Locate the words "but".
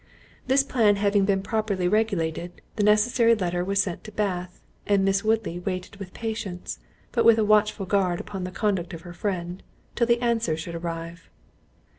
7.11-7.23